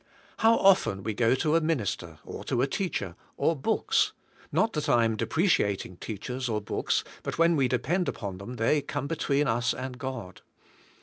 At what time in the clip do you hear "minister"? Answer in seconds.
1.61-2.17